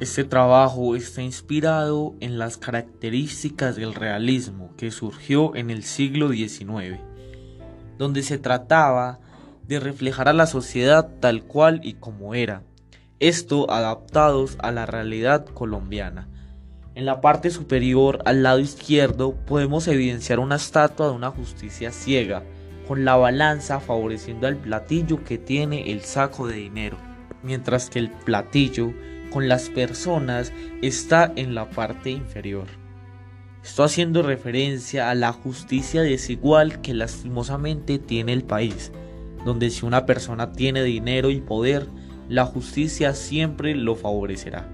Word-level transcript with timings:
Este 0.00 0.22
trabajo 0.22 0.94
está 0.94 1.22
inspirado 1.22 2.14
en 2.20 2.38
las 2.38 2.56
características 2.56 3.74
del 3.74 3.94
realismo 3.94 4.70
que 4.76 4.92
surgió 4.92 5.56
en 5.56 5.70
el 5.70 5.82
siglo 5.82 6.30
XIX, 6.30 7.00
donde 7.98 8.22
se 8.22 8.38
trataba 8.38 9.18
de 9.66 9.80
reflejar 9.80 10.28
a 10.28 10.32
la 10.32 10.46
sociedad 10.46 11.10
tal 11.18 11.42
cual 11.42 11.80
y 11.82 11.94
como 11.94 12.36
era, 12.36 12.62
esto 13.18 13.68
adaptados 13.72 14.56
a 14.60 14.70
la 14.70 14.86
realidad 14.86 15.44
colombiana. 15.46 16.28
En 16.94 17.04
la 17.04 17.20
parte 17.20 17.50
superior, 17.50 18.22
al 18.24 18.44
lado 18.44 18.60
izquierdo, 18.60 19.34
podemos 19.46 19.88
evidenciar 19.88 20.38
una 20.38 20.56
estatua 20.56 21.08
de 21.08 21.14
una 21.14 21.30
justicia 21.32 21.90
ciega, 21.90 22.44
con 22.86 23.04
la 23.04 23.16
balanza 23.16 23.80
favoreciendo 23.80 24.46
al 24.46 24.58
platillo 24.58 25.24
que 25.24 25.38
tiene 25.38 25.90
el 25.90 26.02
saco 26.02 26.46
de 26.46 26.54
dinero, 26.54 26.98
mientras 27.42 27.90
que 27.90 27.98
el 27.98 28.12
platillo 28.12 28.92
con 29.30 29.48
las 29.48 29.68
personas 29.70 30.52
está 30.82 31.32
en 31.36 31.54
la 31.54 31.68
parte 31.70 32.10
inferior. 32.10 32.66
Esto 33.62 33.84
haciendo 33.84 34.22
referencia 34.22 35.10
a 35.10 35.14
la 35.14 35.32
justicia 35.32 36.02
desigual 36.02 36.80
que 36.80 36.94
lastimosamente 36.94 37.98
tiene 37.98 38.32
el 38.32 38.44
país, 38.44 38.92
donde 39.44 39.70
si 39.70 39.84
una 39.84 40.06
persona 40.06 40.52
tiene 40.52 40.82
dinero 40.82 41.30
y 41.30 41.40
poder, 41.40 41.86
la 42.28 42.44
justicia 42.44 43.14
siempre 43.14 43.74
lo 43.74 43.94
favorecerá. 43.94 44.68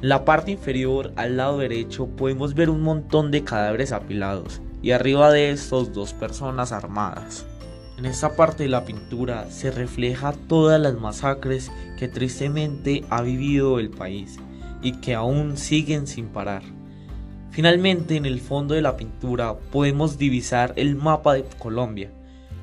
En 0.00 0.08
la 0.08 0.24
parte 0.24 0.50
inferior, 0.50 1.12
al 1.16 1.36
lado 1.36 1.58
derecho, 1.58 2.08
podemos 2.08 2.54
ver 2.54 2.70
un 2.70 2.82
montón 2.82 3.30
de 3.30 3.44
cadáveres 3.44 3.92
apilados 3.92 4.60
y 4.82 4.90
arriba 4.90 5.30
de 5.30 5.50
estos 5.50 5.92
dos 5.92 6.12
personas 6.12 6.72
armadas. 6.72 7.46
En 7.98 8.06
esta 8.06 8.36
parte 8.36 8.62
de 8.64 8.68
la 8.68 8.84
pintura 8.84 9.50
se 9.50 9.70
refleja 9.70 10.32
todas 10.48 10.80
las 10.80 10.94
masacres 10.94 11.70
que 11.98 12.08
tristemente 12.08 13.04
ha 13.10 13.22
vivido 13.22 13.78
el 13.78 13.90
país 13.90 14.38
y 14.82 14.92
que 15.00 15.14
aún 15.14 15.56
siguen 15.56 16.06
sin 16.06 16.28
parar. 16.28 16.62
Finalmente, 17.50 18.16
en 18.16 18.24
el 18.24 18.40
fondo 18.40 18.74
de 18.74 18.80
la 18.80 18.96
pintura 18.96 19.58
podemos 19.58 20.16
divisar 20.16 20.72
el 20.76 20.96
mapa 20.96 21.34
de 21.34 21.44
Colombia, 21.58 22.10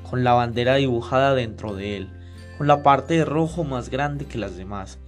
con 0.08 0.24
la 0.24 0.32
bandera 0.32 0.74
dibujada 0.74 1.34
dentro 1.34 1.74
de 1.76 1.96
él, 1.96 2.10
con 2.58 2.66
la 2.66 2.82
parte 2.82 3.14
de 3.14 3.24
rojo 3.24 3.62
más 3.62 3.88
grande 3.88 4.26
que 4.26 4.36
las 4.36 4.56
demás. 4.56 4.98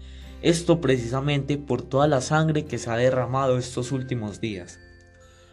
Esto 0.41 0.81
precisamente 0.81 1.59
por 1.59 1.83
toda 1.83 2.07
la 2.07 2.21
sangre 2.21 2.65
que 2.65 2.79
se 2.79 2.91
ha 2.91 2.97
derramado 2.97 3.59
estos 3.59 3.91
últimos 3.91 4.41
días. 4.41 4.79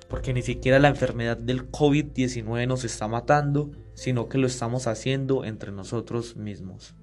Porque 0.09 0.33
ni 0.33 0.41
siquiera 0.41 0.79
la 0.79 0.89
enfermedad 0.89 1.37
del 1.37 1.71
COVID-19 1.71 2.67
nos 2.67 2.83
está 2.83 3.07
matando, 3.07 3.71
sino 3.93 4.27
que 4.27 4.37
lo 4.37 4.47
estamos 4.47 4.87
haciendo 4.87 5.45
entre 5.45 5.71
nosotros 5.71 6.35
mismos. 6.35 6.95